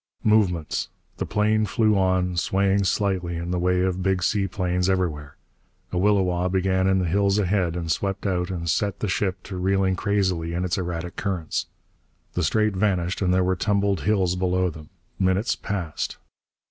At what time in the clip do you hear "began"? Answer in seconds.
6.51-6.87